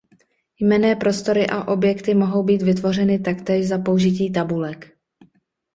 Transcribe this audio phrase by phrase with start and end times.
[0.61, 4.97] Jmenné prostory a objekty mohou být vytvořeny taktéž za použití tabulek.